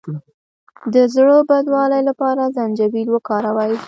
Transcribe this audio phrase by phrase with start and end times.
[0.93, 3.73] د زړه بدوالي لپاره زنجبیل وکاروئ